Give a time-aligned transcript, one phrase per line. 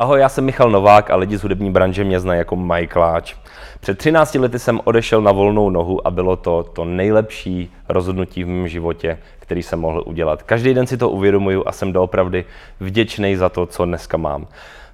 [0.00, 3.34] Ahoj, já jsem Michal Novák a lidi z hudební branže mě znají jako Majkláč.
[3.80, 8.46] Před 13 lety jsem odešel na volnou nohu a bylo to to nejlepší rozhodnutí v
[8.46, 10.42] mém životě, který jsem mohl udělat.
[10.42, 12.44] Každý den si to uvědomuju a jsem doopravdy
[12.80, 14.46] vděčný za to, co dneska mám.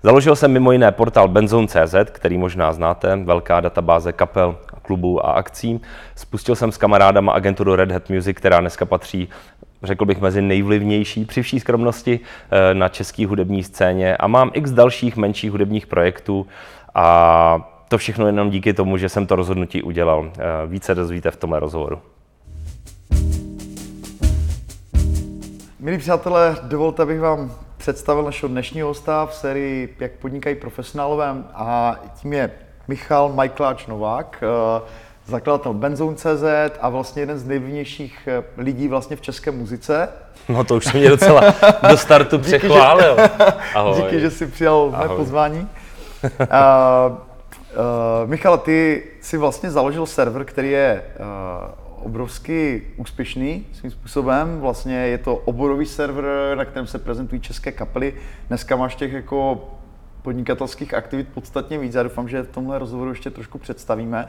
[0.02, 5.80] Založil jsem mimo jiné portál Benzone.cz, který možná znáte, velká databáze kapel, klubů a akcí.
[6.14, 9.28] Spustil jsem s kamarádama agenturu Red Hat Music, která dneska patří
[9.84, 12.20] řekl bych, mezi nejvlivnější při vší skromnosti
[12.50, 16.46] eh, na české hudební scéně a mám x dalších menších hudebních projektů
[16.94, 20.30] a to všechno jenom díky tomu, že jsem to rozhodnutí udělal.
[20.38, 21.98] Eh, více dozvíte v tomhle rozhovoru.
[25.80, 31.96] Milí přátelé, dovolte, abych vám představil našeho dnešního hosta v sérii Jak podnikají profesionálové a
[32.20, 32.50] tím je
[32.88, 34.82] Michal Majkláč Novák, eh,
[35.26, 36.44] zakladatel Benzone.cz
[36.80, 40.08] a vlastně jeden z nejvlivnějších eh, lidí vlastně v české muzice.
[40.48, 41.42] No to už se mě docela
[41.90, 43.16] do startu přechválil.
[43.74, 44.02] Ahoj.
[44.02, 45.60] Díky, že jsi přijal mé pozvání.
[46.24, 46.36] uh,
[47.12, 47.18] uh,
[48.26, 54.60] Michal, ty si vlastně založil server, který je uh, obrovsky úspěšný svým způsobem.
[54.60, 58.14] Vlastně je to oborový server, na kterém se prezentují české kapely.
[58.48, 59.68] Dneska máš těch jako
[60.22, 61.94] podnikatelských aktivit podstatně víc.
[61.94, 64.28] Já doufám, že v tomhle rozhovoru ještě trošku představíme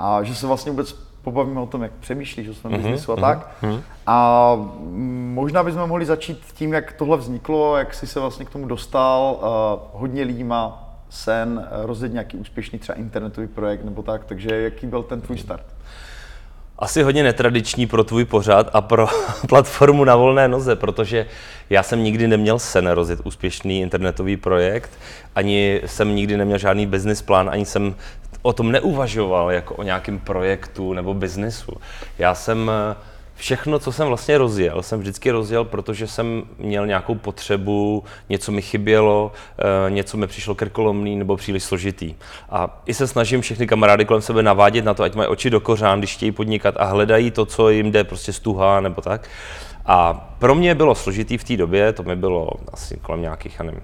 [0.00, 3.16] a že se vlastně vůbec pobavíme o tom, jak přemýšlíš o svém mm-hmm, biznisu a
[3.16, 3.50] mm-hmm, tak.
[3.62, 3.80] Mm-hmm.
[4.06, 4.56] A
[5.34, 9.38] možná bychom mohli začít tím, jak tohle vzniklo, jak jsi se vlastně k tomu dostal.
[9.42, 14.86] Uh, hodně lidí má sen rozjet nějaký úspěšný třeba internetový projekt nebo tak, takže jaký
[14.86, 15.64] byl ten tvůj start?
[16.78, 19.08] Asi hodně netradiční pro tvůj pořad a pro
[19.48, 21.26] platformu na volné noze, protože
[21.70, 24.90] já jsem nikdy neměl sen rozjet úspěšný internetový projekt,
[25.34, 27.94] ani jsem nikdy neměl žádný business plán, ani jsem
[28.42, 31.72] o tom neuvažoval jako o nějakém projektu nebo biznesu.
[32.18, 32.96] Já jsem eh,
[33.34, 38.62] všechno, co jsem vlastně rozjel, jsem vždycky rozjel, protože jsem měl nějakou potřebu, něco mi
[38.62, 42.14] chybělo, eh, něco mi přišlo krkolomný nebo příliš složitý.
[42.50, 45.60] A i se snažím všechny kamarády kolem sebe navádět na to, ať mají oči do
[45.60, 49.28] kořán, když chtějí podnikat a hledají to, co jim jde prostě stuha nebo tak.
[49.86, 53.64] A pro mě bylo složitý v té době, to mi bylo asi kolem nějakých, já
[53.64, 53.82] nevím,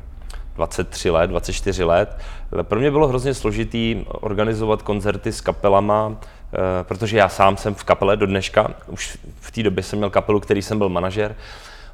[0.56, 2.18] 23 let, 24 let.
[2.62, 7.84] Pro mě bylo hrozně složitý organizovat koncerty s kapelama, eh, protože já sám jsem v
[7.84, 11.36] kapele do dneška, už v té době jsem měl kapelu, který jsem byl manažer,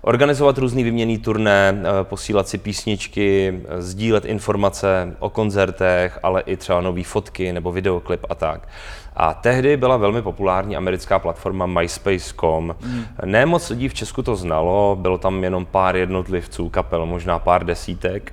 [0.03, 6.57] organizovat různý vyměný turné, eh, posílat si písničky, eh, sdílet informace o koncertech, ale i
[6.57, 8.69] třeba nové fotky nebo videoklip a tak.
[9.17, 12.77] A tehdy byla velmi populární americká platforma MySpace.com.
[12.85, 13.05] Mm.
[13.25, 17.65] Ne moc lidí v Česku to znalo, bylo tam jenom pár jednotlivců, kapel, možná pár
[17.65, 18.33] desítek.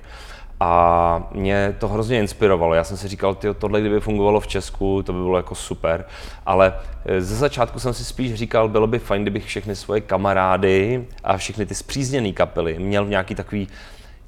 [0.60, 2.74] A mě to hrozně inspirovalo.
[2.74, 6.04] Já jsem si říkal, tyjo, tohle kdyby fungovalo v Česku, to by bylo jako super.
[6.46, 11.06] Ale eh, ze začátku jsem si spíš říkal, bylo by fajn, kdybych všechny svoje kamarády
[11.24, 13.68] a všechny ty zpřízněné kapely měl v nějaký takový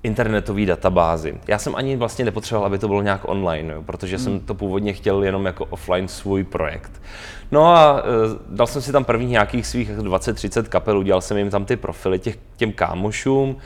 [0.02, 1.34] internetový databázi.
[1.48, 4.24] Já jsem ani vlastně nepotřeboval, aby to bylo nějak online, jo, protože hmm.
[4.24, 7.02] jsem to původně chtěl jenom jako offline svůj projekt.
[7.50, 8.02] No a e,
[8.48, 12.18] dal jsem si tam prvních nějakých svých 20-30 kapel, udělal jsem jim tam ty profily
[12.18, 13.56] těch, těm kámošům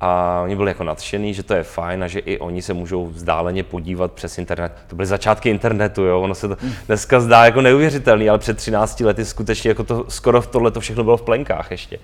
[0.00, 3.06] a oni byli jako nadšený, že to je fajn a že i oni se můžou
[3.06, 4.72] vzdáleně podívat přes internet.
[4.86, 6.20] To byly začátky internetu, jo?
[6.20, 10.42] ono se to dneska zdá jako neuvěřitelný, ale před 13 lety skutečně jako to, skoro
[10.42, 11.98] tohle to všechno bylo v plenkách ještě.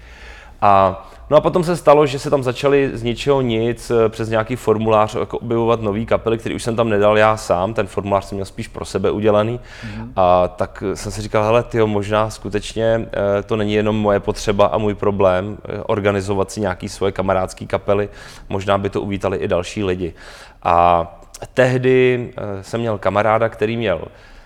[0.61, 1.03] A
[1.33, 4.57] No a potom se stalo, že se tam začali z ničeho nic eh, přes nějaký
[4.57, 8.37] formulář jako objevovat nový kapely, který už jsem tam nedal já sám, ten formulář jsem
[8.37, 9.61] měl spíš pro sebe udělaný.
[9.61, 10.13] Mm-hmm.
[10.17, 14.67] A tak jsem si říkal, hele, tyjo, možná skutečně eh, to není jenom moje potřeba
[14.67, 18.09] a můj problém eh, organizovat si nějaký svoje kamarádské kapely,
[18.49, 20.15] možná by to uvítali i další lidi.
[20.63, 21.07] A
[21.55, 24.05] tehdy jsem měl kamaráda, který měl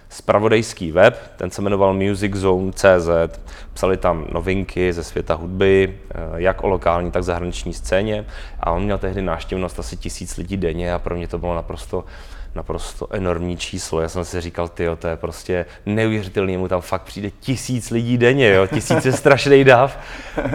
[0.09, 3.39] spravodajský web, ten se jmenoval MusicZone.cz.
[3.73, 8.27] Psali tam novinky ze světa hudby, eh, jak o lokální, tak zahraniční scéně.
[8.61, 12.05] A on měl tehdy návštěvnost asi tisíc lidí denně a pro mě to bylo naprosto
[12.55, 14.01] naprosto enormní číslo.
[14.01, 18.19] Já jsem si říkal, ty to je prostě neuvěřitelný, mu tam fakt přijde tisíc lidí
[18.19, 18.67] denně, jo?
[18.67, 19.99] tisíc je strašný dav.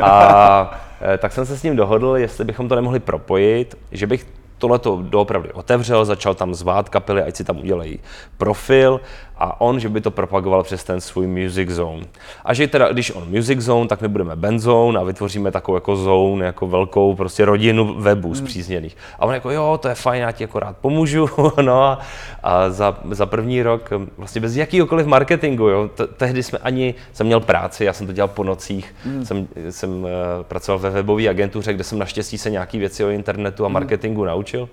[0.01, 4.25] A eh, tak jsem se s ním dohodl, jestli bychom to nemohli propojit, že bych
[4.61, 7.99] tohle to doopravdy otevřel, začal tam zvát kapely, ať si tam udělají
[8.37, 9.01] profil
[9.41, 12.05] a on, že by to propagoval přes ten svůj Music Zone.
[12.45, 15.95] A že teda, když on Music Zone, tak my budeme Benzone a vytvoříme takovou jako
[15.95, 18.35] zone, jako velkou prostě rodinu webů hmm.
[18.35, 18.97] zpřízněných.
[19.19, 21.29] A on jako, jo, to je fajn, já ti jako rád pomůžu.
[21.61, 21.99] no a,
[22.43, 27.27] a za, za, první rok vlastně bez jakýhokoliv marketingu, jo, T- tehdy jsme ani, jsem
[27.27, 29.25] měl práci, já jsem to dělal po nocích, hmm.
[29.25, 30.09] jsem, jsem uh,
[30.41, 33.73] pracoval ve webové agentuře, kde jsem naštěstí se nějaký věci o internetu a hmm.
[33.73, 34.27] marketingu hmm.
[34.27, 34.69] naučil.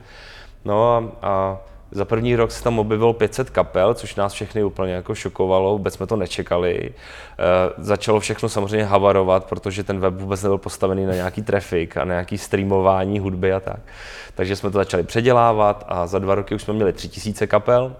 [0.64, 1.58] No a, a
[1.90, 5.94] za první rok se tam objevilo 500 kapel, což nás všechny úplně jako šokovalo, vůbec
[5.94, 6.78] jsme to nečekali.
[6.78, 6.92] E,
[7.78, 12.14] začalo všechno samozřejmě havarovat, protože ten web vůbec nebyl postavený na nějaký trafik a na
[12.14, 13.80] nějaký streamování hudby a tak.
[14.34, 17.96] Takže jsme to začali předělávat a za dva roky už jsme měli 3000 kapel.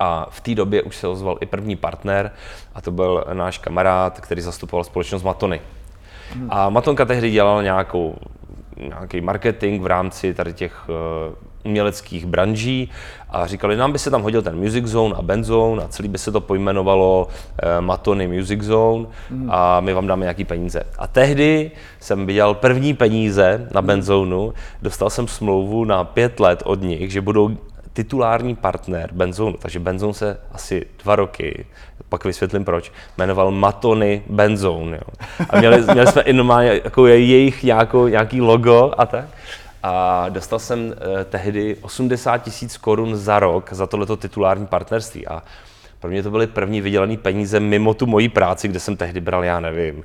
[0.00, 2.30] A v té době už se ozval i první partner,
[2.74, 5.60] a to byl náš kamarád, který zastupoval společnost Matony.
[6.48, 8.14] A Matonka tehdy dělala nějakou,
[8.76, 12.90] nějaký marketing v rámci tady těch uh, uměleckých branží
[13.30, 16.08] a říkali, nám by se tam hodil ten Music Zone a Band Zone a celý
[16.08, 19.06] by se to pojmenovalo uh, Matony Music Zone
[19.48, 20.82] a my vám dáme nějaký peníze.
[20.98, 21.70] A tehdy
[22.00, 24.52] jsem viděl první peníze na Band Zoneu,
[24.82, 27.50] dostal jsem smlouvu na pět let od nich, že budou
[27.94, 31.66] titulární partner Benzonu, takže Benzon se asi dva roky,
[32.08, 34.96] pak vysvětlím proč, jmenoval Matony Benzone.
[34.96, 35.26] Jo.
[35.50, 39.24] A měli, měli jsme i normálně jako jejich nějakou, nějaký logo a tak.
[39.86, 45.26] A dostal jsem eh, tehdy 80 tisíc korun za rok za tohleto titulární partnerství.
[45.26, 45.42] A
[46.00, 49.44] pro mě to byly první vydělané peníze mimo tu moji práci, kde jsem tehdy bral,
[49.44, 50.04] já nevím,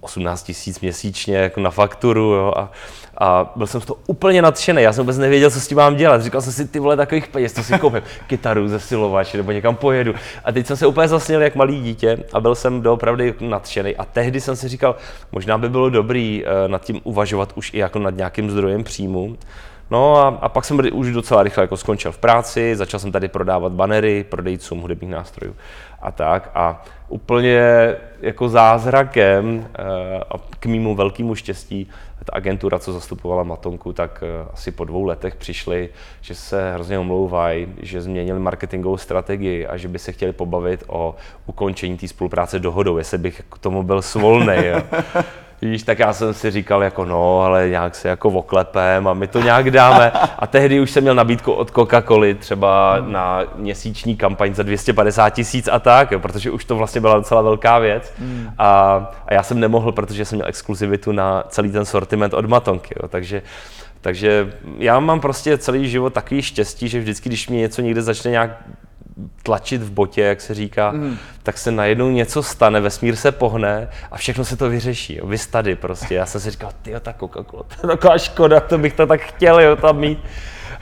[0.00, 2.72] 18 tisíc měsíčně jako na fakturu jo, a,
[3.18, 5.96] a, byl jsem z toho úplně nadšený, já jsem vůbec nevěděl, co s tím mám
[5.96, 9.76] dělat, říkal jsem si, ty vole, takových peněz, to si koupím, kytaru, zesilovač nebo někam
[9.76, 10.14] pojedu.
[10.44, 13.96] A teď jsem se úplně zasněl jak malý dítě a byl jsem doopravdy nadšený.
[13.96, 14.96] A tehdy jsem si říkal,
[15.32, 19.36] možná by bylo dobrý uh, nad tím uvažovat už i jako nad nějakým zdrojem příjmu,
[19.90, 23.28] No a, a pak jsem už docela rychle jako skončil v práci, začal jsem tady
[23.28, 25.56] prodávat banery prodejcům hudebních nástrojů
[26.02, 26.50] a tak.
[26.54, 27.60] A úplně
[28.20, 29.82] jako zázrakem eh,
[30.30, 31.88] a k mýmu velkému štěstí
[32.24, 35.88] ta agentura, co zastupovala Matonku, tak eh, asi po dvou letech přišli,
[36.20, 41.14] že se hrozně omlouvají, že změnili marketingovou strategii a že by se chtěli pobavit o
[41.46, 44.56] ukončení té spolupráce dohodou, jestli bych k tomu byl svolný.
[45.62, 49.26] Víš, tak já jsem si říkal jako no, ale nějak se jako oklepem a my
[49.26, 50.12] to nějak dáme.
[50.38, 55.68] A tehdy už jsem měl nabídku od Coca-Coly třeba na měsíční kampaň za 250 tisíc
[55.72, 58.12] a tak, jo, protože už to vlastně byla docela velká věc.
[58.18, 58.50] Hmm.
[58.58, 58.68] A,
[59.26, 63.08] a já jsem nemohl, protože jsem měl exkluzivitu na celý ten sortiment od Matonky, jo,
[63.08, 63.42] takže
[64.00, 68.30] takže já mám prostě celý život takový štěstí, že vždycky, když mě něco někde začne
[68.30, 68.50] nějak
[69.42, 71.16] tlačit v botě, jak se říká, mm.
[71.42, 75.16] tak se najednou něco stane, vesmír se pohne a všechno se to vyřeší.
[75.16, 75.26] Jo.
[75.26, 76.14] Vy tady prostě.
[76.14, 79.20] Já jsem si říkal, ty ta Coca-Cola, to je taková škoda, to bych to tak
[79.20, 80.18] chtěl jo, tam mít.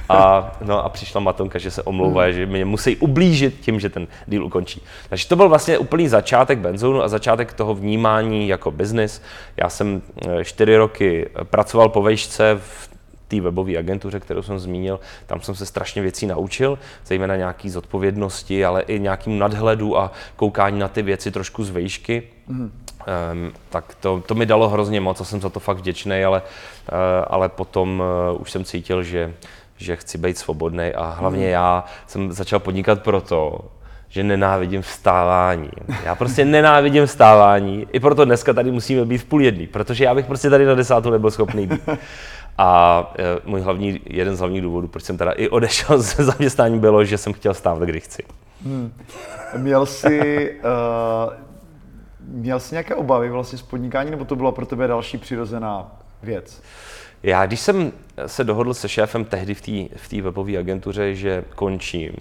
[0.08, 2.32] A, no a přišla Matonka, že se omlouvá, mm.
[2.32, 4.82] že mě musí ublížit tím, že ten deal ukončí.
[5.08, 9.22] Takže to byl vlastně úplný začátek benzónu a začátek toho vnímání jako biznis.
[9.56, 12.87] Já jsem eh, čtyři roky pracoval po vejšce v
[13.28, 18.64] té webové agentuře, kterou jsem zmínil, tam jsem se strašně věcí naučil, zejména nějaký zodpovědnosti,
[18.64, 22.22] ale i nějakým nadhledu a koukání na ty věci trošku z vejšky.
[22.46, 22.72] Mm.
[23.32, 26.42] Um, tak to, to mi dalo hrozně moc a jsem za to fakt vděčný, ale,
[26.42, 28.02] uh, ale potom
[28.32, 29.34] uh, už jsem cítil, že,
[29.76, 31.52] že chci být svobodný a hlavně mm.
[31.52, 33.60] já jsem začal podnikat proto,
[34.08, 35.70] že nenávidím vstávání.
[36.04, 40.14] Já prostě nenávidím vstávání, i proto dneska tady musíme být v půl jedný, protože já
[40.14, 41.80] bych prostě tady na desátou nebyl schopný být.
[42.58, 46.78] A e, můj hlavní, jeden z hlavních důvodů, proč jsem teda i odešel ze zaměstnání,
[46.78, 48.22] bylo, že jsem chtěl stávat, kdy chci.
[48.64, 48.92] Hmm.
[49.56, 50.54] Měl jsi,
[51.26, 51.32] uh,
[52.20, 56.62] měl jsi nějaké obavy vlastně z podnikání, nebo to byla pro tebe další přirozená věc?
[57.22, 57.92] Já, když jsem
[58.26, 62.12] se dohodl se šéfem tehdy v té v webové agentuře, že končím,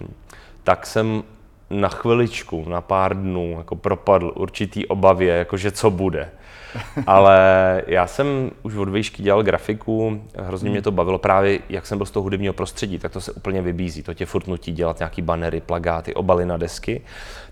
[0.64, 1.22] tak jsem
[1.70, 6.30] na chviličku, na pár dnů jako propadl určitý obavě, jakože co bude.
[7.06, 7.38] Ale
[7.86, 12.06] já jsem už od výšky dělal grafiku, hrozně mě to bavilo právě, jak jsem byl
[12.06, 15.22] z toho hudebního prostředí, tak to se úplně vybízí, to tě furt nutí dělat nějaký
[15.22, 17.02] banery, plagáty, obaly na desky.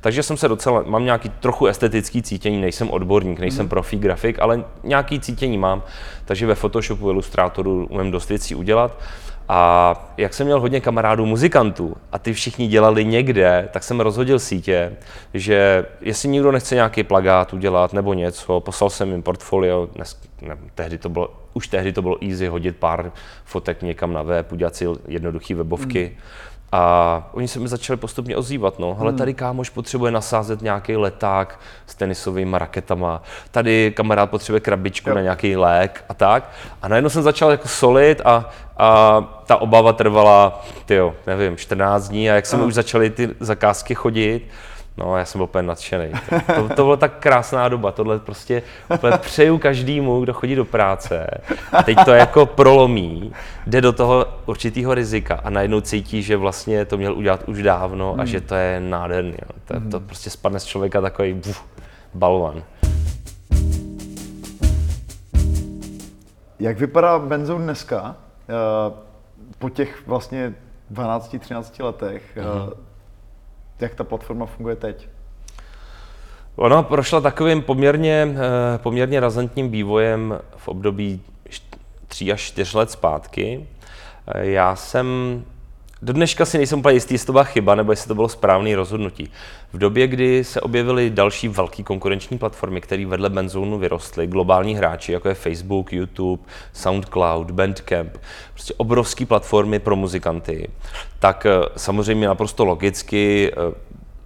[0.01, 3.69] Takže jsem se docela, mám nějaký trochu estetický cítění, nejsem odborník, nejsem mm.
[3.69, 5.83] profí grafik, ale nějaký cítění mám,
[6.25, 8.99] takže ve Photoshopu, Illustratoru umím dost věcí udělat.
[9.49, 14.39] A jak jsem měl hodně kamarádů muzikantů a ty všichni dělali někde, tak jsem rozhodil
[14.39, 14.93] sítě,
[15.35, 20.57] že jestli někdo nechce nějaký plagát udělat nebo něco, poslal jsem jim portfolio, dnes, ne,
[20.75, 23.13] tehdy to bylo, už tehdy to bylo easy hodit pár
[23.45, 26.13] fotek někam na web, udělat si jednoduché webovky.
[26.15, 26.23] Mm
[26.73, 29.19] a oni se mi začali postupně ozývat, no, ale hmm.
[29.19, 35.15] tady kámoš potřebuje nasázet nějaký leták s tenisovými raketama, tady kamarád potřebuje krabičku jo.
[35.15, 36.51] na nějaký lék a tak.
[36.83, 42.31] A najednou jsem začal jako solit a, a ta obava trvala, tyjo, nevím, 14 dní
[42.31, 44.49] a jak jsme už začali ty zakázky chodit,
[44.99, 46.13] No, já jsem byl úplně nadšený.
[46.57, 48.63] To, to, to byla tak krásná doba, tohle prostě
[48.95, 51.27] úplně přeju každému, kdo chodí do práce
[51.73, 53.33] a teď to jako prolomí,
[53.67, 58.13] jde do toho určitého rizika a najednou cítí, že vlastně to měl udělat už dávno
[58.13, 58.27] a hmm.
[58.27, 59.33] že to je nádherný.
[59.43, 59.59] Jo.
[59.65, 59.91] To, hmm.
[59.91, 61.65] to prostě spadne z člověka takový buf,
[62.15, 62.63] balvan.
[66.61, 68.17] Jak vypadá benzon dneska?
[68.49, 68.93] Eh,
[69.59, 70.55] po těch vlastně
[70.91, 72.37] 12-13 letech.
[72.37, 72.73] Mm-hmm.
[73.81, 75.09] Jak ta platforma funguje teď?
[76.57, 81.23] Ona prošla takovým poměrně, eh, poměrně razantním vývojem v období
[82.09, 83.67] 3 až 4 let zpátky.
[84.35, 85.07] Já jsem
[86.03, 88.77] do dneška si nejsem úplně jistý, jestli to byla chyba, nebo jestli to bylo správné
[88.77, 89.31] rozhodnutí.
[89.73, 95.13] V době, kdy se objevily další velké konkurenční platformy, které vedle Benzonu vyrostly, globální hráči,
[95.13, 98.19] jako je Facebook, YouTube, SoundCloud, Bandcamp,
[98.53, 100.71] prostě obrovské platformy pro muzikanty,
[101.19, 103.53] tak eh, samozřejmě naprosto logicky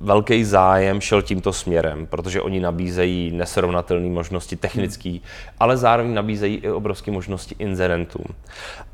[0.01, 5.21] velký zájem šel tímto směrem, protože oni nabízejí nesrovnatelné možnosti technické, hmm.
[5.61, 8.25] ale zároveň nabízejí i obrovské možnosti inzerentům.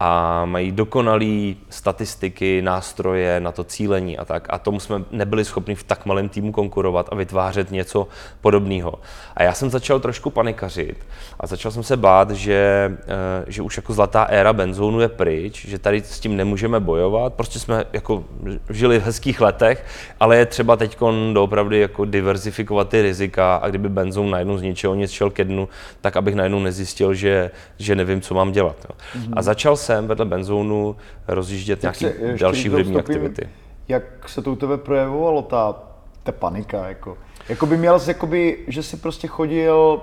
[0.00, 4.46] A mají dokonalé statistiky, nástroje na to cílení a tak.
[4.50, 8.08] A tomu jsme nebyli schopni v tak malém týmu konkurovat a vytvářet něco
[8.40, 8.94] podobného.
[9.36, 11.06] A já jsem začal trošku panikařit
[11.40, 15.66] a začal jsem se bát, že, eh, že už jako zlatá éra benzónu je pryč,
[15.66, 17.34] že tady s tím nemůžeme bojovat.
[17.34, 18.25] Prostě jsme jako
[18.70, 19.84] žili v hezkých letech,
[20.20, 20.96] ale je třeba teď
[21.33, 25.69] doopravdy jako diverzifikovat ty rizika a kdyby benzón najednou z ničeho nic šel ke dnu,
[26.00, 28.76] tak abych najednou nezjistil, že, že nevím, co mám dělat.
[28.88, 28.97] Jo.
[29.21, 29.33] Mm-hmm.
[29.37, 30.97] A začal jsem vedle benzónu
[31.29, 33.49] rozjíždět nějaké další hudební aktivity.
[33.88, 35.75] Jak se to u tebe projevovalo, ta,
[36.23, 36.88] ta panika?
[36.88, 37.19] Jako?
[37.49, 40.03] Jakoby měl jsi, jakoby, že jsi prostě chodil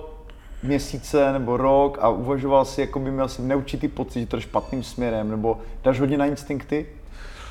[0.64, 4.42] měsíce nebo rok a uvažoval si, jako by měl si neurčitý pocit, že to je
[4.42, 6.86] špatným směrem, nebo dáš hodně na instinkty?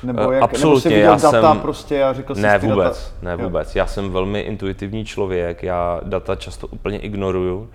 [0.03, 3.37] Nebo, jak, Absolutně, nebo já data jsem, prostě a řekl ne, vůbec, data.
[3.37, 3.75] ne vůbec.
[3.75, 7.69] Já jsem velmi intuitivní člověk, já data často úplně ignoruju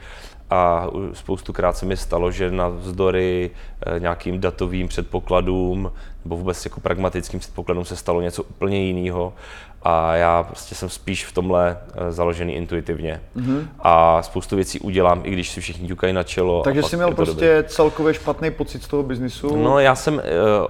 [0.51, 3.51] a spoustukrát se mi stalo, že na vzdory
[3.87, 5.93] eh, nějakým datovým předpokladům
[6.25, 9.33] nebo vůbec jako pragmatickým předpokladům se stalo něco úplně jiného
[9.83, 13.21] a já prostě jsem spíš v tomhle eh, založený intuitivně.
[13.37, 13.67] Mm-hmm.
[13.81, 16.63] A spoustu věcí udělám, i když si všichni ťukají na čelo.
[16.63, 17.71] Takže jsi měl prostě dobrý.
[17.71, 19.57] celkově špatný pocit z toho biznisu?
[19.57, 20.21] No já jsem, uh,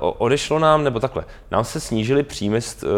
[0.00, 2.90] odešlo nám, nebo takhle, nám se snížily příjmy z uh,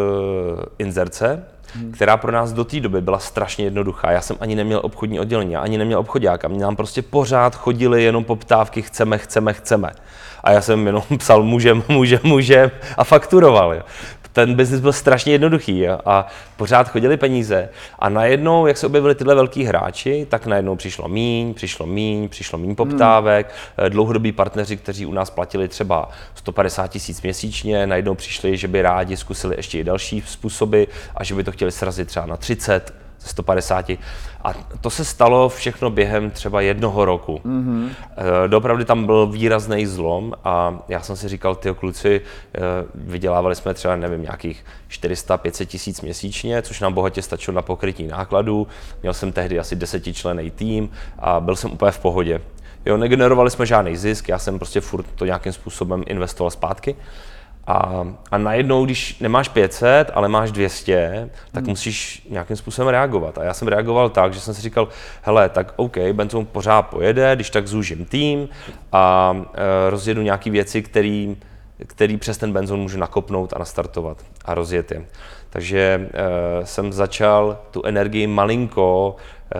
[0.79, 1.93] inzerce, hmm.
[1.93, 4.11] která pro nás do té doby byla strašně jednoduchá.
[4.11, 6.49] Já jsem ani neměl obchodní oddělení, ani neměl obchodáka.
[6.49, 9.91] Mě nám prostě pořád chodili jenom poptávky, chceme, chceme, chceme.
[10.45, 13.75] A já jsem jenom psal můžem, můžem, můžem a fakturoval.
[13.75, 13.83] Jo
[14.33, 15.99] ten biznis byl strašně jednoduchý jo?
[16.07, 17.69] a pořád chodili peníze
[17.99, 22.59] a najednou, jak se objevili tyhle velký hráči, tak najednou přišlo míň, přišlo míň, přišlo
[22.59, 23.91] míň poptávek, hmm.
[23.91, 29.17] dlouhodobí partneři, kteří u nás platili třeba 150 tisíc měsíčně, najednou přišli, že by rádi
[29.17, 30.83] zkusili ještě i další způsoby
[31.17, 33.91] a že by to chtěli srazit třeba na 30, ze 150.
[34.45, 37.41] A to se stalo všechno během třeba jednoho roku.
[37.45, 37.89] Mm-hmm.
[38.47, 42.21] Dopravdy tam byl výrazný zlom a já jsem si říkal, ty kluci,
[42.55, 42.61] eh,
[42.95, 48.67] vydělávali jsme třeba, nevím, nějakých 400-500 tisíc měsíčně, což nám bohatě stačilo na pokrytí nákladů.
[49.03, 52.41] Měl jsem tehdy asi desetičlený tým a byl jsem úplně v pohodě.
[52.87, 56.97] Jo, negenerovali jsme žádný zisk, já jsem prostě furt to nějakým způsobem investoval zpátky.
[57.71, 61.71] A, a najednou, když nemáš 500, ale máš 200, tak hmm.
[61.71, 63.39] musíš nějakým způsobem reagovat.
[63.39, 64.89] A já jsem reagoval tak, že jsem si říkal,
[65.23, 68.49] hele, tak OK, Benzon pořád pojede, když tak zúžím tým
[68.93, 71.37] a e, rozjedu nějaké věci, který,
[71.87, 75.05] který přes ten benzon můžu nakopnout a nastartovat a rozjet je.
[75.51, 79.17] Takže e, jsem začal tu energii malinko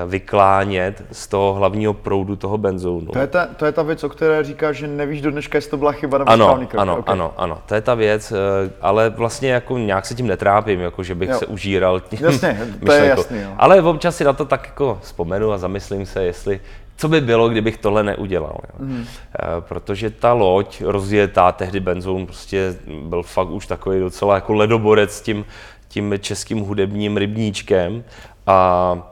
[0.07, 3.07] vyklánět z toho hlavního proudu toho benzónu.
[3.13, 5.71] To je ta, to je ta věc, o které říkáš, že nevíš do dneška, jestli
[5.71, 6.81] to byla chyba nebo ano, správný krok.
[6.83, 7.13] Ano, okay.
[7.13, 11.03] ano, ano, to je ta věc, eh, ale vlastně jako nějak se tím netrápím, jako
[11.03, 11.39] že bych jo.
[11.39, 13.39] se užíral tím Jasně, to je jasný.
[13.41, 13.51] Jo.
[13.59, 16.61] Ale občas si na to tak jako vzpomenu a zamyslím se, jestli
[16.97, 18.57] co by bylo, kdybych tohle neudělal.
[18.63, 18.75] Jo.
[18.79, 19.05] Mm.
[19.61, 25.21] Protože ta loď rozjetá, tehdy benzón prostě byl fakt už takový docela jako ledoborec s
[25.21, 25.45] tím,
[25.89, 28.05] tím českým hudebním rybníčkem
[28.47, 29.11] a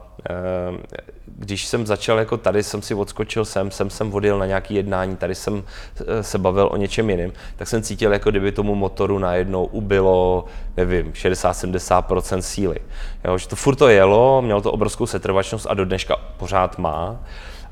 [1.25, 5.17] když jsem začal jako tady, jsem si odskočil sem, sem jsem odjel na nějaký jednání,
[5.17, 5.63] tady jsem
[6.07, 10.45] eh, se bavil o něčem jiném, tak jsem cítil, jako kdyby tomu motoru najednou ubylo,
[10.77, 12.77] nevím, 60-70% síly.
[13.25, 17.19] Jo, že to furt to jelo, mělo to obrovskou setrvačnost a do dneška pořád má,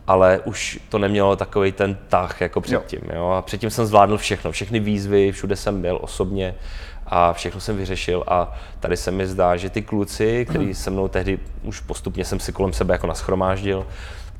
[0.08, 3.01] ale už to nemělo takový ten tah jako předtím.
[3.04, 3.16] Jo.
[3.16, 3.30] Jo?
[3.30, 6.56] A předtím jsem zvládl všechno, všechny výzvy, všude jsem byl osobně
[7.08, 11.08] a všechno jsem vyřešil a tady se mi zdá, že ty kluci, který se mnou
[11.08, 13.88] tehdy už postupně jsem si kolem sebe jako naschromáždil,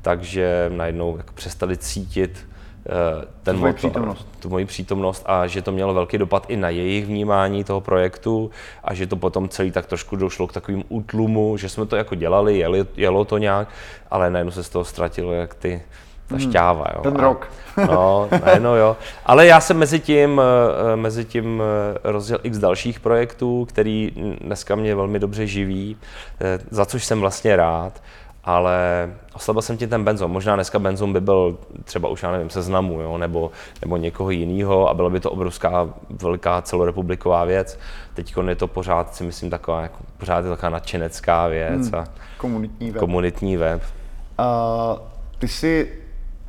[0.02, 2.48] takže najednou jako přestali cítit
[2.86, 4.28] uh, ten tu motor, přítomnost.
[4.40, 8.52] tu moji přítomnost a že to mělo velký dopad i na jejich vnímání toho projektu
[8.84, 12.16] a že to potom celý tak trošku došlo k takovým útlumu, že jsme to jako
[12.16, 13.68] dělali, jeli, jelo to nějak,
[14.12, 15.82] ale najednou se z toho ztratilo jak ty
[16.28, 16.50] ta hmm.
[16.50, 16.86] šťáva.
[16.96, 17.02] Jo.
[17.02, 17.48] Ten rok.
[17.88, 18.30] No,
[18.60, 18.98] no jo.
[19.26, 20.42] Ale já jsem mezi tím,
[20.92, 25.98] eh, mezi tím eh, rozděl x dalších projektů, který dneska mě velmi dobře živí,
[26.42, 28.02] eh, za což jsem vlastně rád.
[28.44, 30.32] ale oslabil jsem ti ten benzon.
[30.32, 34.90] Možná dneska benzon by byl třeba už, já nevím, seznamu, jo, nebo, nebo někoho jiného
[34.90, 37.80] a byla by to obrovská, velká celorepubliková věc.
[38.14, 41.92] Teď je to pořád, si myslím, taková, jako, pořád je taková nadšenecká věc.
[41.92, 41.96] Hmm.
[41.96, 42.06] A
[42.38, 43.00] komunitní web.
[43.00, 43.82] Komunitní web.
[44.38, 44.98] A
[45.40, 45.92] ty jsi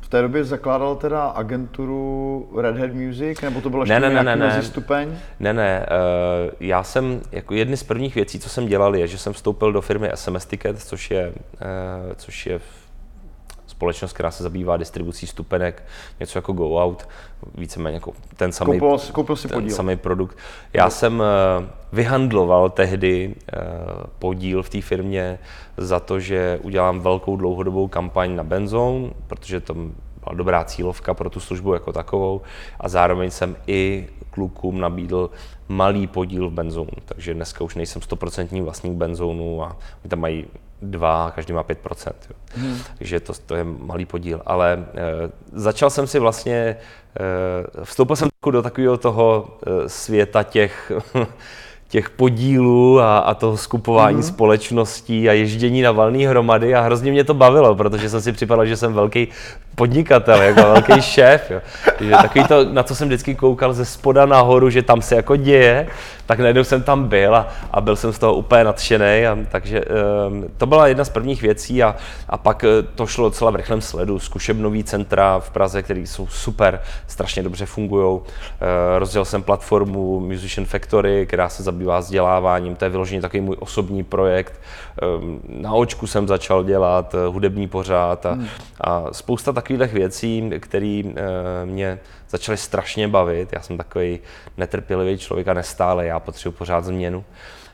[0.09, 4.23] v té době zakládal teda agenturu Red Hat Music, nebo to bylo ještě ne, ne,
[4.23, 5.17] ne, ne, stupeň?
[5.39, 9.17] Ne, ne, uh, já jsem, jako jedny z prvních věcí, co jsem dělal, je, že
[9.17, 12.59] jsem vstoupil do firmy SMS Ticket, což je, uh, což je
[13.79, 15.83] společnost, která se zabývá distribucí stupenek,
[16.19, 17.07] něco jako Go Out,
[17.55, 19.75] víceméně jako ten samý, koupil, koupil si ten podíl.
[19.75, 20.37] samý produkt.
[20.73, 20.91] Já no.
[20.91, 21.25] jsem uh,
[21.93, 25.39] vyhandloval tehdy uh, podíl v té firmě
[25.77, 29.91] za to, že udělám velkou dlouhodobou kampaň na Benzone, protože to byla
[30.33, 32.41] dobrá cílovka pro tu službu jako takovou
[32.79, 35.29] a zároveň jsem i klukům nabídl
[35.67, 40.45] malý podíl v Benzone, takže dneska už nejsem stoprocentní vlastník Benzonu a oni tam mají
[40.81, 42.11] dva, každý má 5%.
[42.29, 42.35] Jo.
[42.55, 42.77] Hmm.
[42.97, 44.41] Takže to, to je malý podíl.
[44.45, 45.05] Ale e,
[45.53, 46.77] začal jsem si vlastně, e,
[47.83, 50.91] vstoupil jsem do takového toho e, světa těch
[51.89, 54.27] těch podílů a, a toho skupování mm-hmm.
[54.33, 58.65] společností a ježdění na valné hromady a hrozně mě to bavilo, protože jsem si připadal,
[58.65, 59.27] že jsem velký
[59.75, 61.51] podnikatel, jako velký šéf.
[61.51, 61.61] Jo.
[61.99, 65.35] Že takový to, na co jsem vždycky koukal ze spoda nahoru, že tam se jako
[65.35, 65.87] děje,
[66.29, 69.27] tak najednou jsem tam byl a, a byl jsem z toho úplně nadšený.
[69.27, 69.81] A, takže
[70.27, 71.95] um, to byla jedna z prvních věcí a,
[72.29, 74.19] a pak eh, to šlo docela v rychlém sledu.
[74.19, 78.19] Zkušebnový centra v Praze, které jsou super, strašně dobře fungují.
[78.19, 78.21] Uh,
[78.97, 82.75] rozdělal jsem platformu Musician Factory, která se zabývá vzděláváním.
[82.75, 84.53] To je vyloženě takový můj osobní projekt.
[85.19, 88.47] Um, na očku jsem začal dělat uh, hudební pořád a, hmm.
[88.81, 91.11] a spousta takových věcí, které uh,
[91.65, 93.53] mě začaly strašně bavit.
[93.53, 94.19] Já jsem takový
[94.57, 97.25] netrpělivý člověk a nestále, já potřebuji pořád změnu.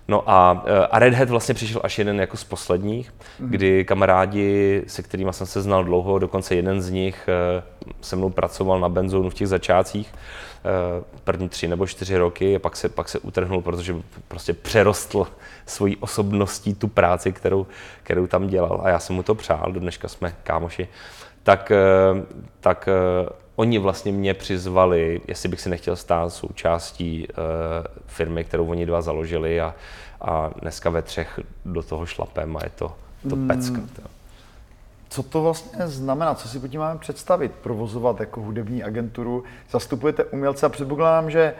[0.07, 3.50] No a, eh, a Red Hat vlastně přišel až jeden jako z posledních, mm.
[3.50, 7.63] kdy kamarádi, se kterými jsem se znal dlouho, dokonce jeden z nich eh,
[8.01, 12.59] se mnou pracoval na benzónu v těch začátcích, eh, první tři nebo čtyři roky a
[12.59, 13.95] pak se, pak se utrhnul, protože
[14.27, 15.27] prostě přerostl
[15.65, 17.67] svojí osobností tu práci, kterou,
[18.03, 20.87] kterou tam dělal a já jsem mu to přál, do dneška jsme kámoši,
[21.44, 21.72] tak,
[22.59, 22.89] tak
[23.55, 27.33] oni vlastně mě přizvali, jestli bych si nechtěl stát součástí uh,
[28.07, 29.75] firmy, kterou oni dva založili a,
[30.22, 32.91] a dneska ve třech do toho šlapem a je to,
[33.29, 33.48] to hmm.
[33.48, 33.81] pecka.
[33.96, 34.01] To.
[35.09, 36.35] Co to vlastně znamená?
[36.35, 37.51] Co si pod tím máme představit?
[37.51, 39.44] Provozovat jako hudební agenturu?
[39.72, 41.53] Zastupujete umělce a předpokládám, že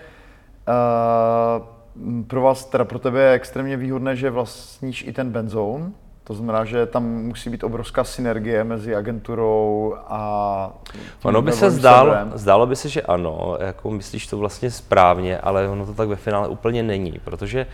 [0.68, 5.94] uh, pro vás, teda pro tebe je extrémně výhodné, že vlastníš i ten benzón,
[6.28, 10.74] to znamená, že tam musí být obrovská synergie mezi agenturou a
[11.24, 15.70] Ono by se zdálo, zdálo by se, že ano, jako myslíš to vlastně správně, ale
[15.70, 17.68] ono to tak ve finále úplně není, protože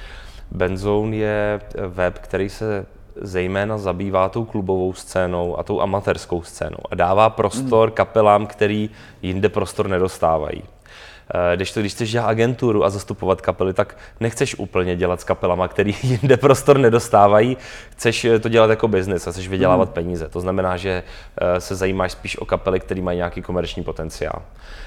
[0.51, 2.85] Benzone je web, který se
[3.15, 7.95] zejména zabývá tou klubovou scénou a tou amatérskou scénou a dává prostor mm.
[7.95, 8.89] kapelám, který
[9.21, 10.63] jinde prostor nedostávají.
[11.34, 15.24] Eh, když to, když chceš dělat agenturu a zastupovat kapely, tak nechceš úplně dělat s
[15.24, 17.58] kapelama, který jinde prostor nedostávají,
[17.89, 19.94] chceš eh, to dělat jako biznis a chceš vydělávat hmm.
[19.94, 20.30] peníze.
[20.30, 21.04] To znamená, že
[21.38, 24.41] eh, se zajímáš spíš o kapely, které mají nějaký komerční potenciál.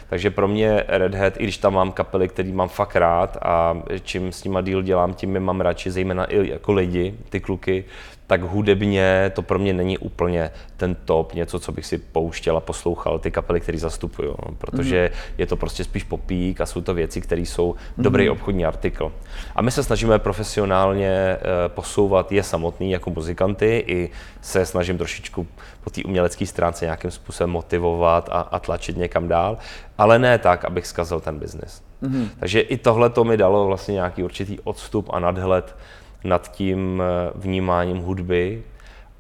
[0.09, 3.83] Takže pro mě Red Hat, i když tam mám kapely, který mám fakt rád a
[4.03, 7.85] čím s nima deal dělám, tím je mám radši, zejména i jako lidi, ty kluky,
[8.27, 12.61] tak hudebně to pro mě není úplně ten top, něco, co bych si pouštěl a
[12.61, 15.35] poslouchal ty kapely, které zastupuju, no, protože mm.
[15.39, 18.33] je to prostě spíš popík a jsou to věci, které jsou dobrý mm.
[18.33, 19.13] obchodní artikl.
[19.57, 21.39] A my se snažíme profesionálně e,
[21.69, 25.47] posouvat je samotný jako muzikanty i se snažím trošičku
[25.85, 29.59] po té umělecké stránce nějakým způsobem motivovat a, a tlačit někam dál,
[29.99, 31.83] ale ne tak, abych zkazil ten biznis.
[32.01, 32.29] Mm.
[32.39, 35.77] Takže i tohle to mi dalo vlastně nějaký určitý odstup a nadhled
[36.25, 38.63] nad tím eh, vnímáním hudby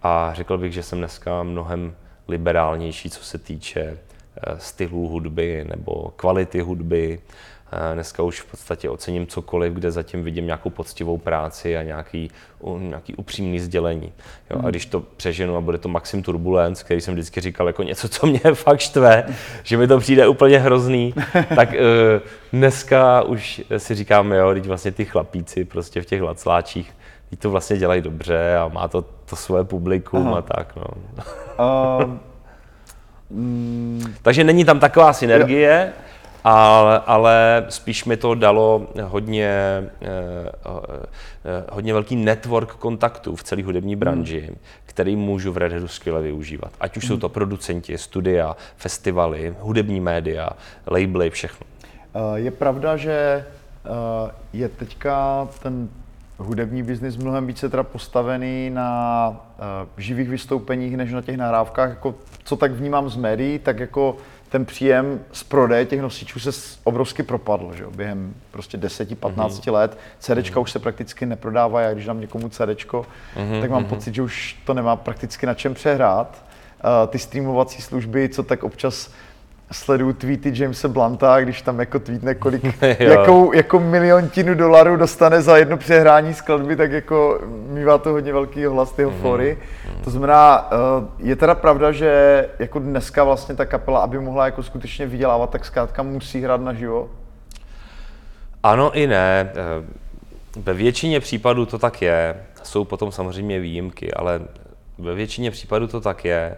[0.02, 1.94] a řekl bych, že jsem dneska mnohem
[2.28, 7.20] liberálnější, co se týče eh, stylů hudby nebo kvality hudby.
[7.72, 12.30] Eh, dneska už v podstatě ocením cokoliv, kde zatím vidím nějakou poctivou práci a nějaký,
[12.78, 14.12] nějaký upřímný sdělení.
[14.50, 14.70] Jo, a hmm.
[14.70, 18.26] když to přeženu a bude to Maxim Turbulence, který jsem vždycky říkal jako něco, co
[18.26, 19.24] mě fakt štve,
[19.62, 21.14] že mi to přijde úplně hrozný,
[21.54, 21.76] tak uh,
[22.52, 26.92] dneska už si říkáme, jo, teď vlastně ty chlapíci prostě v těch lacláčích,
[27.30, 30.38] teď to vlastně dělají dobře a má to, to svoje publikum Aha.
[30.38, 30.76] a tak.
[30.76, 30.84] No.
[32.04, 32.10] Uh,
[33.30, 36.04] mm, Takže není tam taková synergie, jo
[36.44, 39.88] ale, ale spíš mi to dalo hodně, eh,
[41.44, 44.56] eh, hodně velký network kontaktů v celé hudební branži, hmm.
[44.86, 46.72] který můžu v Red Hatu skvěle využívat.
[46.80, 47.08] Ať už hmm.
[47.08, 50.50] jsou to producenti, studia, festivaly, hudební média,
[50.86, 51.66] labely, všechno.
[52.14, 53.44] Eh, je pravda, že
[54.52, 55.88] je teďka ten
[56.38, 59.40] hudební biznis mnohem více teda postavený na
[59.96, 61.90] živých vystoupeních než na těch nahrávkách.
[61.90, 64.16] Jako, co tak vnímám z médií, tak jako
[64.54, 66.50] ten příjem z prodeje těch nosičů se
[66.84, 67.90] obrovsky propadl, že jo?
[67.90, 69.72] během prostě 10-15 mm-hmm.
[69.72, 69.98] let.
[70.18, 70.62] CDčka mm-hmm.
[70.62, 73.60] už se prakticky neprodávají a když dám někomu CDčko, mm-hmm.
[73.60, 73.88] tak mám mm-hmm.
[73.88, 76.44] pocit, že už to nemá prakticky na čem přehrát.
[76.84, 79.10] Uh, ty streamovací služby, co tak občas
[79.72, 82.62] sleduju tweety Jamesa Blanta, když tam jako tweetne, kolik,
[82.98, 88.64] jakou, jako miliontinu dolarů dostane za jedno přehrání skladby, tak jako mývá to hodně velký
[88.64, 89.20] hlas tyho mm-hmm.
[89.22, 89.58] fory.
[90.04, 94.62] To znamená, eh, je teda pravda, že jako dneska vlastně ta kapela, aby mohla jako
[94.62, 97.10] skutečně vydělávat, tak zkrátka musí hrát naživo?
[98.62, 99.52] Ano i ne.
[99.54, 100.04] Eh,
[100.56, 102.36] ve většině případů to tak je.
[102.62, 104.40] Jsou potom samozřejmě výjimky, ale
[104.98, 106.56] ve většině případů to tak je.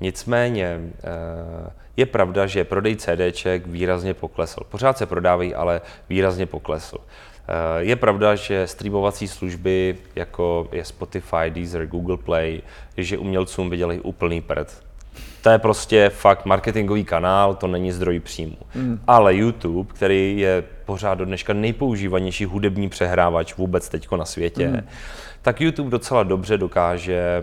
[0.00, 4.60] Nicméně eh, je pravda, že prodej CDček výrazně poklesl.
[4.68, 6.96] Pořád se prodávají, ale výrazně poklesl.
[6.96, 12.62] Eh, je pravda, že streamovací služby, jako je Spotify, Deezer, Google Play,
[12.96, 14.82] že umělcům vydělají úplný prd.
[15.42, 18.56] To je prostě fakt marketingový kanál, to není zdroj příjmu.
[18.74, 19.00] Mm.
[19.06, 24.80] Ale YouTube, který je pořád do dneška nejpoužívanější hudební přehrávač vůbec teďko na světě, mm.
[25.42, 27.42] tak YouTube docela dobře dokáže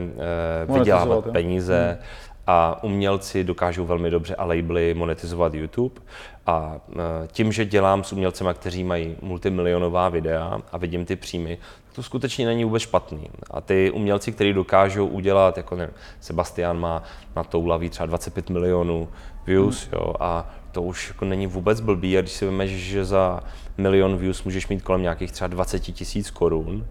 [0.68, 1.98] uh, vydělávat peníze.
[2.00, 6.02] Mm a umělci dokážou velmi dobře a labely monetizovat YouTube.
[6.46, 6.76] A
[7.24, 11.58] e, tím, že dělám s umělcema, kteří mají multimilionová videa a vidím ty příjmy,
[11.98, 13.30] to skutečně není vůbec špatný.
[13.52, 17.04] A ty umělci, kteří dokážou udělat, jako nevím, Sebastian má
[17.36, 19.10] na toulaví třeba 25 milionů
[19.46, 19.92] views, hmm.
[19.94, 22.18] jo, a to už jako není vůbec blbý.
[22.18, 23.44] A když si vemeš, že za
[23.78, 26.86] milion views můžeš mít kolem nějakých třeba 20 tisíc korun,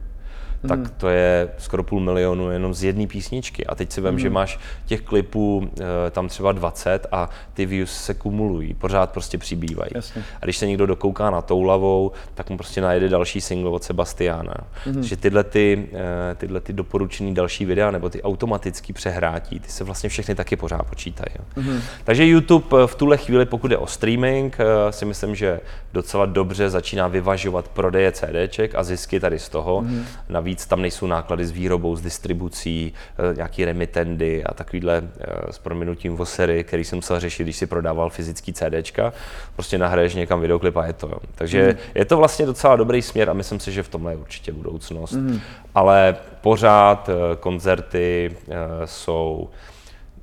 [0.69, 0.91] tak hmm.
[0.97, 3.67] to je skoro půl milionu jenom z jedné písničky.
[3.67, 4.19] A teď si vím, hmm.
[4.19, 5.71] že máš těch klipů
[6.07, 9.91] e, tam třeba 20 a ty views se kumulují, pořád prostě přibývají.
[9.95, 10.25] Jasně.
[10.41, 14.55] A když se někdo dokouká na Toulavou, tak mu prostě najede další single od Sebastiana.
[14.85, 14.95] Hmm.
[14.95, 19.85] Takže tyhle, ty, e, tyhle ty doporučené další videa nebo ty automatický přehrátí, ty se
[19.85, 21.37] vlastně všechny taky pořád počítají.
[21.57, 21.81] Hmm.
[22.05, 25.61] Takže YouTube eh, v tuhle chvíli, pokud je o streaming, e, si myslím, že
[25.93, 29.81] docela dobře začíná vyvažovat prodeje CDček a zisky tady z toho.
[29.81, 30.05] Hmm.
[30.29, 35.59] Navíc tam nejsou náklady s výrobou, s distribucí, eh, nějaký remitendy a takovýhle eh, s
[35.59, 39.13] prominutím vosery, který jsem musel řešit, když si prodával fyzický CDčka.
[39.55, 41.09] Prostě nahraješ někam videoklip a je to.
[41.09, 41.19] Jo.
[41.35, 41.79] Takže mm.
[41.95, 45.13] je to vlastně docela dobrý směr a myslím si, že v tomhle je určitě budoucnost.
[45.13, 45.41] Mm.
[45.75, 48.37] Ale pořád eh, koncerty
[48.85, 49.51] jsou,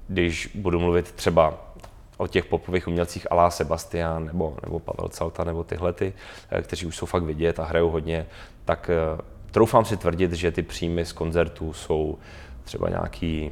[0.08, 1.54] když budu mluvit třeba
[2.18, 6.14] o těch popových umělcích Alá Sebastian nebo, nebo Pavel Calta nebo tyhle, ty,
[6.62, 8.26] kteří už jsou fakt vidět a hrajou hodně,
[8.66, 8.90] tak
[9.54, 12.18] troufám si tvrdit, že ty příjmy z koncertů jsou
[12.64, 13.52] třeba nějaký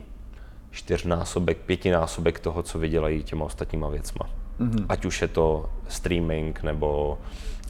[0.72, 4.30] čtyřnásobek, pětinásobek toho, co vydělají těma ostatníma věcma.
[4.60, 4.86] Mm-hmm.
[4.90, 7.18] Ať už je to streaming nebo,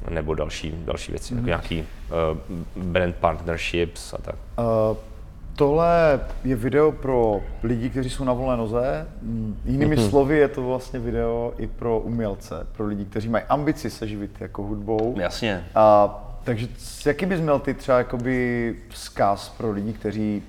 [0.10, 1.38] nebo další, další věci, mm-hmm.
[1.38, 4.36] jako nějaký uh, brand partnerships a tak.
[4.36, 4.98] Uh,
[5.56, 9.08] tohle je video pro lidi, kteří jsou na volné noze.
[9.66, 10.10] Jinými mm-hmm.
[10.10, 14.42] slovy je to vlastně video i pro umělce, pro lidi, kteří mají ambici se živit
[14.42, 15.16] jako hudbou.
[15.18, 15.66] Jasně.
[15.76, 16.68] A takže
[17.06, 20.44] jaký bys měl ty třeba jakoby vzkaz pro lidi, kteří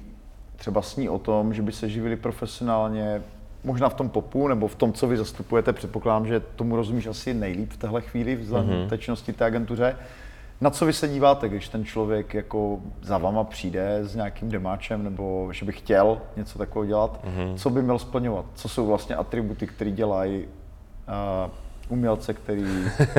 [0.57, 3.22] třeba sní o tom, že by se živili profesionálně,
[3.64, 7.35] možná v tom popu nebo v tom, co vy zastupujete, předpokládám, že tomu rozumíš asi
[7.35, 9.33] nejlíp v téhle chvíli, v mm-hmm.
[9.33, 9.96] té agentuře.
[10.61, 15.05] Na co vy se díváte, když ten člověk jako za vama přijde s nějakým demáčem
[15.05, 17.55] nebo že by chtěl něco takového dělat, mm-hmm.
[17.57, 18.44] co by měl splňovat?
[18.55, 21.50] Co jsou vlastně atributy, které dělají uh,
[21.92, 22.66] umělce, který...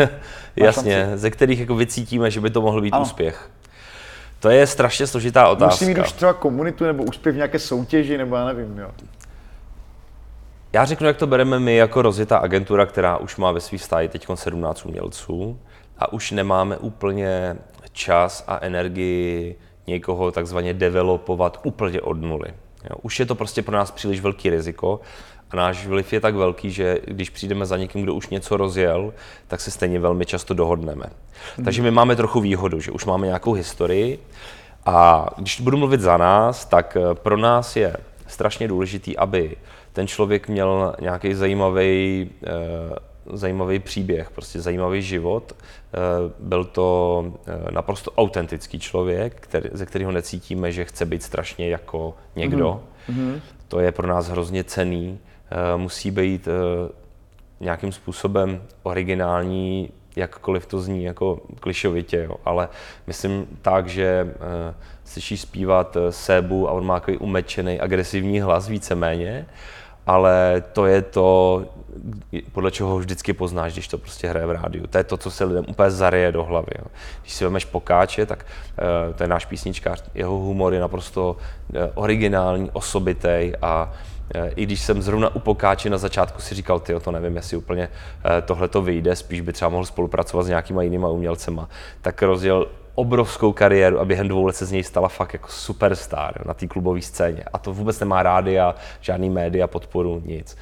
[0.56, 1.18] Jasně, šanci.
[1.18, 3.04] ze kterých jako vycítíme, že by to mohl být ano.
[3.04, 3.50] úspěch.
[4.40, 5.86] To je strašně složitá otázka.
[5.86, 8.92] Musí mít už třeba komunitu nebo úspěch v nějaké soutěži, nebo já nevím, jo.
[10.74, 14.08] Já řeknu, jak to bereme my jako rozjetá agentura, která už má ve svých stáji
[14.08, 15.60] teď 17 umělců
[15.98, 17.58] a už nemáme úplně
[17.92, 19.56] čas a energii
[19.88, 22.54] někoho takzvaně developovat úplně od nuly.
[22.90, 25.00] Jo, už je to prostě pro nás příliš velký riziko
[25.54, 29.14] a náš vliv je tak velký, že když přijdeme za někým, kdo už něco rozjel,
[29.48, 31.06] tak se stejně velmi často dohodneme.
[31.56, 31.66] Hmm.
[31.66, 34.20] Takže my máme trochu výhodu, že už máme nějakou historii
[34.86, 39.56] a když budu mluvit za nás, tak eh, pro nás je strašně důležitý, aby
[39.94, 42.50] ten člověk měl nějaký zajímavý, eh,
[43.34, 45.56] zajímavý příběh, prostě zajímavý život.
[45.56, 45.98] Eh,
[46.40, 47.34] byl to
[47.72, 52.82] naprosto autentický člověk, který, ze kterého necítíme, že chce být strašně jako někdo.
[53.10, 53.42] Mm-hmm.
[53.68, 55.20] To je pro nás hrozně cený.
[55.54, 56.92] Eh, musí být eh,
[57.60, 62.36] nějakým způsobem originální, jakkoliv to zní jako klišovitě, jo.
[62.46, 62.70] ale
[63.08, 69.46] myslím tak, že uh, slyší zpívat Sébu a on má takový umečený, agresivní hlas víceméně
[70.08, 71.66] ale to je to,
[72.52, 74.88] podle čeho vždycky poznáš, když to prostě hraje v rádiu.
[74.88, 76.72] To je to, co se lidem úplně zareje do hlavy.
[76.80, 76.86] Jo.
[77.22, 78.46] Když si vezmeš Pokáče, tak
[79.16, 81.38] to je náš písničkář, jeho humor je naprosto
[81.94, 83.94] originální, osobitý a
[84.56, 87.88] i když jsem zrovna u Pokáče na začátku si říkal, ty to nevím, jestli úplně
[87.88, 91.70] uh, tohle to vyjde, spíš by třeba mohl spolupracovat s nějakýma jinýma umělcema,
[92.02, 96.46] tak rozděl obrovskou kariéru a během dvou let se z něj stala fakt jako superstar
[96.46, 97.44] na té klubové scéně.
[97.54, 100.58] A to vůbec nemá rádia, žádný média, podporu, nic.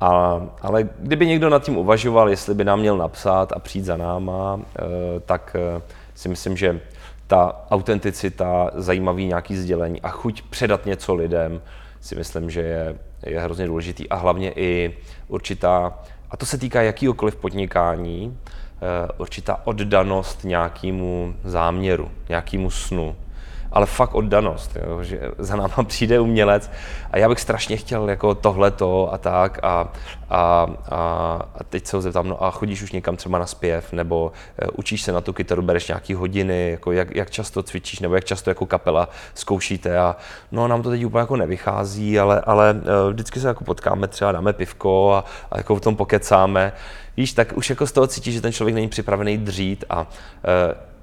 [0.00, 3.96] A, ale kdyby někdo nad tím uvažoval, jestli by nám měl napsat a přijít za
[3.96, 4.82] náma, eh,
[5.20, 5.82] tak eh,
[6.14, 6.80] si myslím, že
[7.26, 11.60] ta autenticita, zajímavý nějaký sdělení a chuť předat něco lidem
[12.00, 14.08] si myslím, že je, je hrozně důležitý.
[14.08, 14.96] A hlavně i
[15.28, 15.98] určitá,
[16.30, 18.38] a to se týká jakýkoliv podnikání,
[18.76, 23.16] eh, určitá oddanost nějakému záměru, nějakému snu
[23.72, 26.70] ale fakt oddanost, jo, že za náma přijde umělec
[27.10, 29.68] a já bych strašně chtěl jako tohleto a tak a,
[30.30, 30.96] a, a,
[31.54, 34.68] a teď se ho zeptám, no a chodíš už někam třeba na zpěv, nebo uh,
[34.76, 38.24] učíš se na tu kytaru, bereš nějaký hodiny, jako jak, jak často cvičíš, nebo jak
[38.24, 40.16] často jako kapela zkoušíte a
[40.52, 44.32] no nám to teď úplně jako nevychází, ale, ale uh, vždycky se jako potkáme, třeba
[44.32, 46.72] dáme pivko a, a jako v tom pokecáme,
[47.16, 50.06] víš, tak už jako z toho cítíš, že ten člověk není připravený dřít a uh,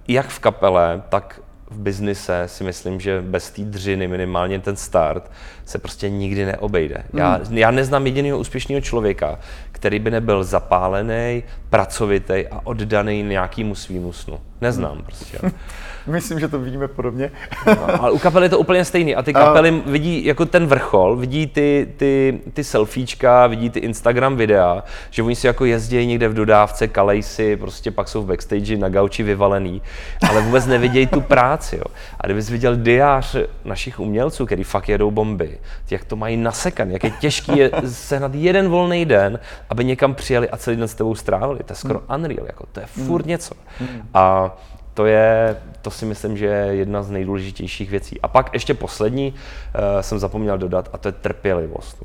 [0.07, 5.31] jak v kapele, tak v biznise si myslím, že bez té dřiny, minimálně ten start,
[5.65, 6.95] se prostě nikdy neobejde.
[6.95, 7.19] Hmm.
[7.19, 9.39] Já, já neznám jediného úspěšného člověka,
[9.71, 14.39] který by nebyl zapálený, pracovitý a oddaný nějakému svýmu snu.
[14.61, 15.03] Neznám hmm.
[15.03, 15.37] prostě.
[16.07, 17.31] Myslím, že to vidíme podobně.
[17.67, 19.15] no, ale u kapel je to úplně stejný.
[19.15, 23.79] A ty kapely uh, vidí jako ten vrchol, vidí ty, ty, ty selfiečka, vidí ty
[23.79, 28.21] Instagram videa, že oni si jako jezdí někde v dodávce, kalej si, prostě pak jsou
[28.21, 29.81] v backstage na gauči vyvalený,
[30.29, 31.75] ale vůbec nevidějí tu práci.
[31.75, 31.83] Jo.
[32.21, 35.57] A kdybys viděl diář našich umělců, který fakt jedou bomby,
[35.89, 39.39] jak to mají nasekaný, jak je těžký je sehnat jeden volný den,
[39.69, 41.59] aby někam přijeli a celý den s tebou strávili.
[41.65, 42.19] To je skoro hmm.
[42.19, 43.29] unreal, jako, to je furt hmm.
[43.29, 43.55] něco.
[43.79, 44.01] Hmm.
[44.13, 44.57] A
[44.95, 48.21] to je, to si myslím, že je jedna z nejdůležitějších věcí.
[48.21, 52.03] A pak ještě poslední uh, jsem zapomněl dodat, a to je trpělivost.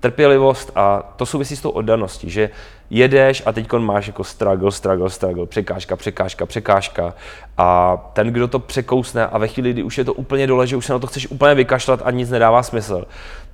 [0.00, 2.50] Trpělivost a to souvisí s tou oddaností, že
[2.90, 7.14] jedeš a teď máš jako struggle, struggle, struggle, překážka, překážka, překážka
[7.58, 10.76] a ten, kdo to překousne a ve chvíli, kdy už je to úplně dole, že
[10.76, 13.04] už se na to chceš úplně vykašlat a nic nedává smysl,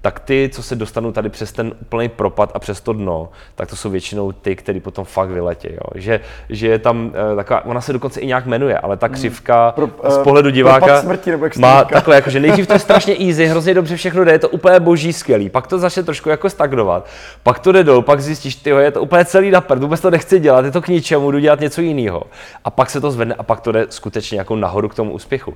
[0.01, 3.71] tak ty, co se dostanou tady přes ten úplný propad a přes to dno, tak
[3.71, 5.69] to jsou většinou ty, který potom fakt vyletí.
[5.71, 5.81] Jo.
[5.95, 9.15] Že, že je tam uh, taková, ona se dokonce i nějak jmenuje, ale ta hmm.
[9.15, 9.73] křivka hmm.
[9.75, 13.17] Pro, uh, z pohledu diváka smrti, nebo má takhle, jako, že nejdřív to je strašně
[13.27, 16.51] easy, hrozně dobře všechno jde, je to úplně boží skvělý, pak to začne trošku jako
[16.51, 17.09] stagnovat,
[17.43, 20.11] pak to jde dolů, pak zjistíš, ty je to úplně celý na prd, vůbec to
[20.11, 22.23] nechci dělat, je to k ničemu, jdu dělat něco jiného.
[22.65, 25.55] A pak se to zvedne a pak to jde skutečně jako nahoru k tomu úspěchu.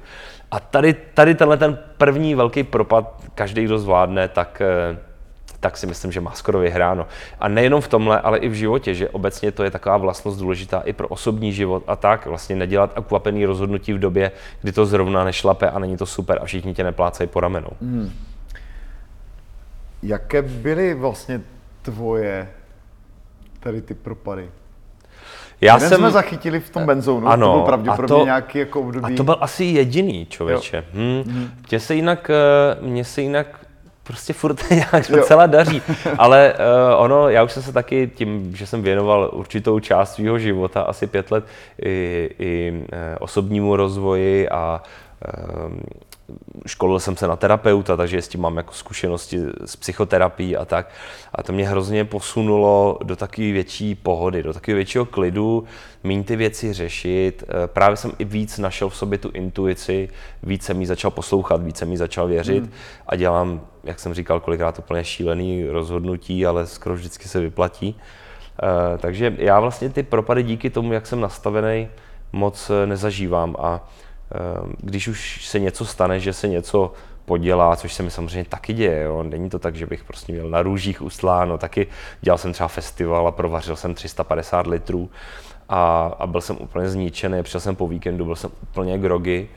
[0.50, 4.98] A tady, tady tenhle ten první velký propad, každý, kdo zvládne, tak, eh,
[5.60, 7.06] tak si myslím, že má skoro vyhráno.
[7.40, 10.80] A nejenom v tomhle, ale i v životě, že obecně to je taková vlastnost důležitá
[10.80, 14.32] i pro osobní život a tak, vlastně nedělat akvapený rozhodnutí v době,
[14.62, 17.70] kdy to zrovna nešlape a není to super a všichni tě neplácají po ramenou.
[17.80, 18.12] Hmm.
[20.02, 21.40] Jaké byly vlastně
[21.82, 22.48] tvoje
[23.60, 24.48] tady ty propady?
[25.60, 25.98] Já Jeden jsem...
[25.98, 29.14] jsme zachytili v tom benzónu, ano, to byl pravděpodobně to, nějaký jako období.
[29.14, 30.84] A to byl asi jediný člověče.
[30.94, 31.22] Hm.
[31.26, 31.50] Hmm.
[31.70, 33.46] Mně se jinak, eh, mně se jinak
[34.02, 35.82] prostě furt nějak docela daří.
[36.18, 40.38] Ale uh, ono, já už jsem se taky tím, že jsem věnoval určitou část svého
[40.38, 41.44] života, asi pět let,
[41.84, 42.86] i, i uh,
[43.20, 45.09] osobnímu rozvoji a uh,
[46.66, 50.90] školil jsem se na terapeuta, takže s tím mám jako zkušenosti s psychoterapií a tak.
[51.34, 55.64] A to mě hrozně posunulo do takové větší pohody, do takového většího klidu,
[56.04, 57.44] méně ty věci řešit.
[57.48, 60.08] Eh, právě jsem i víc našel v sobě tu intuici,
[60.42, 62.72] víc jsem jí začal poslouchat, víc jsem jí začal věřit hmm.
[63.06, 67.96] a dělám, jak jsem říkal, kolikrát úplně šílený rozhodnutí, ale skoro vždycky se vyplatí.
[68.62, 71.88] Uh, takže já vlastně ty propady díky tomu, jak jsem nastavený,
[72.32, 73.80] moc nezažívám a Ehm,
[74.78, 76.92] když už se něco stane, že se něco
[77.24, 79.02] podělá, což se mi samozřejmě taky děje.
[79.02, 79.22] Jo.
[79.22, 81.58] Není to tak, že bych prostě měl na růžích usláno.
[81.58, 81.86] Taky
[82.20, 85.10] dělal jsem třeba festival a provařil jsem 350 litrů
[85.68, 87.42] a, a byl jsem úplně zničený.
[87.42, 89.48] Přišel jsem po víkendu, byl jsem úplně grogy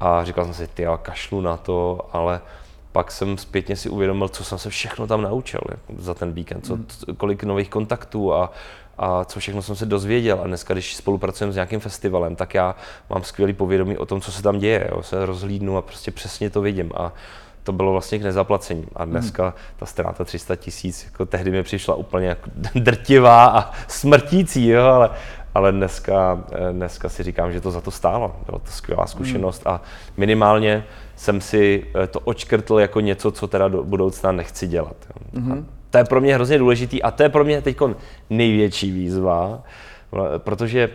[0.00, 2.40] a říkal jsem si, ty kašlu na to, ale
[2.92, 6.66] pak jsem zpětně si uvědomil, co jsem se všechno tam naučil jako za ten víkend,
[6.66, 6.86] co, hmm.
[7.16, 8.50] kolik nových kontaktů a,
[8.98, 10.40] a co všechno jsem se dozvěděl.
[10.44, 12.74] A dneska, když spolupracujeme s nějakým festivalem, tak já
[13.10, 14.88] mám skvělý povědomí o tom, co se tam děje.
[14.92, 15.02] Jo.
[15.02, 16.90] Se rozhlídnu a prostě přesně to vidím.
[16.94, 17.12] A
[17.64, 18.86] to bylo vlastně k nezaplacení.
[18.96, 19.52] A dneska hmm.
[19.76, 25.10] ta ztráta 300 tisíc, jako tehdy mi přišla úplně jako drtivá a smrtící, jo, ale,
[25.54, 28.36] ale dneska, dneska si říkám, že to za to stálo.
[28.46, 29.74] Byla to skvělá zkušenost hmm.
[29.74, 29.82] a
[30.16, 30.84] minimálně
[31.16, 34.96] jsem si to očkrtl jako něco, co teda do budoucna nechci dělat.
[35.08, 35.40] Jo.
[35.40, 35.64] Mm-hmm.
[35.94, 37.76] To je pro mě hrozně důležitý a to je pro mě teď
[38.30, 39.62] největší výzva,
[40.38, 40.90] protože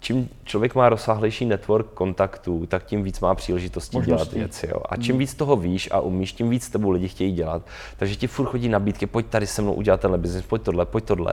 [0.00, 4.30] čím člověk má rozsáhlejší network kontaktů, tak tím víc má příležitostí Možností.
[4.30, 4.68] dělat věci.
[4.70, 4.82] Jo.
[4.88, 7.62] A čím víc toho víš a umíš, tím víc tebou lidi chtějí dělat.
[7.96, 11.04] Takže ti furt chodí nabídky, pojď tady se mnou udělat tenhle biznis, pojď tohle, pojď
[11.04, 11.32] tohle.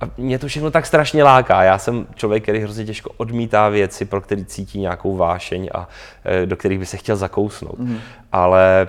[0.00, 1.62] A mě to všechno tak strašně láká.
[1.62, 5.88] Já jsem člověk, který hrozně těžko odmítá věci, pro který cítí nějakou vášeň a
[6.24, 7.78] e, do kterých by se chtěl zakousnout.
[7.78, 7.98] Mm.
[8.32, 8.88] Ale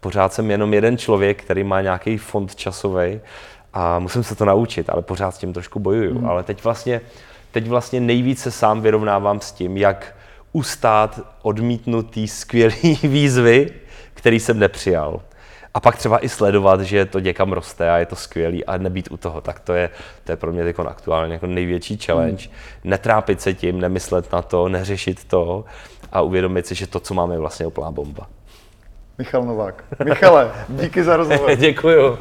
[0.00, 3.20] pořád jsem jenom jeden člověk, který má nějaký fond časový
[3.72, 6.18] a musím se to naučit, ale pořád s tím trošku bojuju.
[6.18, 6.26] Mm.
[6.26, 7.00] Ale teď vlastně
[7.52, 10.14] teď vlastně nejvíce se sám vyrovnávám s tím, jak
[10.52, 13.70] ustát odmítnutý skvělý výzvy,
[14.14, 15.20] který jsem nepřijal.
[15.74, 19.10] A pak třeba i sledovat, že to někam roste a je to skvělý a nebýt
[19.10, 19.90] u toho, tak to je,
[20.24, 22.46] to je pro mě jako aktuálně jako největší challenge.
[22.46, 22.90] Hmm.
[22.90, 25.64] Netrápit se tím, nemyslet na to, neřešit to
[26.12, 28.26] a uvědomit si, že to, co máme, je vlastně úplná bomba.
[29.18, 29.84] Michal Novák.
[30.04, 31.54] Michale, díky za rozhovor.
[31.56, 32.18] Děkuju.